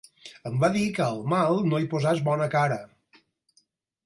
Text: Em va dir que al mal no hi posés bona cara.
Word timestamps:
Em 0.49 0.55
va 0.63 0.69
dir 0.77 0.85
que 0.95 1.03
al 1.07 1.21
mal 1.33 1.61
no 1.73 1.83
hi 1.83 1.87
posés 1.93 2.23
bona 2.31 2.49
cara. 2.57 2.79